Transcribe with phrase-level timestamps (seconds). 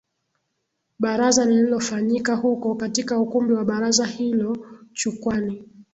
[0.99, 4.57] Baraza lililofanyika huko katika ukumbi wa Baraza hilo
[4.93, 5.69] Chukwani